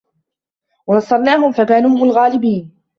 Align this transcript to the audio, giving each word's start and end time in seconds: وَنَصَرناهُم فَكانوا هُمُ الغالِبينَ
وَنَصَرناهُم 0.87 1.51
فَكانوا 1.51 1.89
هُمُ 1.89 2.03
الغالِبينَ 2.03 2.71